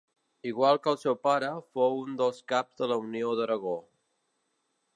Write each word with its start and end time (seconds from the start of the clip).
Igual 0.51 0.79
que 0.85 0.89
el 0.91 0.97
seu 1.01 1.17
pare, 1.27 1.51
fou 1.75 1.99
un 2.05 2.17
dels 2.21 2.39
caps 2.53 2.81
de 2.81 2.89
la 2.93 2.99
Unió 3.05 3.35
d'Aragó. 3.41 3.75